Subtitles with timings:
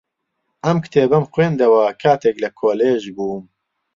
[0.65, 3.43] ئەم کتێبەم خوێندەوە کاتێک لە کۆلێژ بووم.